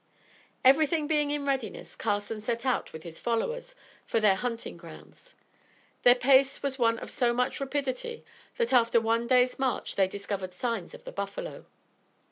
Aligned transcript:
Everything 0.65 1.05
being 1.05 1.29
in 1.29 1.45
readiness, 1.45 1.95
Carson 1.95 2.41
set 2.41 2.65
out 2.65 2.91
with 2.91 3.03
his 3.03 3.19
followers 3.19 3.75
for 4.03 4.19
their 4.19 4.33
hunting 4.33 4.75
grounds. 4.75 5.35
Their 6.01 6.15
pace 6.15 6.63
was 6.63 6.79
one 6.79 6.97
of 6.97 7.11
so 7.11 7.33
much 7.33 7.59
rapidity, 7.59 8.25
that 8.57 8.73
after 8.73 8.99
one 8.99 9.27
day's 9.27 9.59
march 9.59 9.93
they 9.93 10.07
discovered 10.07 10.55
signs 10.55 10.95
of 10.95 11.03
the 11.03 11.11
buffalo. 11.11 11.67